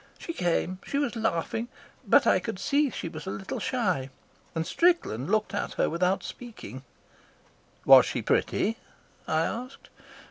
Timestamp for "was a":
3.07-3.29